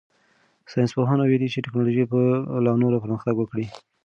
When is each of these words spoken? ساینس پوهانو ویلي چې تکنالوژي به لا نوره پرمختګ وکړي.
ساینس 0.71 0.91
پوهانو 0.97 1.23
ویلي 1.27 1.47
چې 1.53 1.63
تکنالوژي 1.65 2.05
به 2.11 2.21
لا 2.65 2.73
نوره 2.83 3.03
پرمختګ 3.05 3.35
وکړي. 3.37 3.65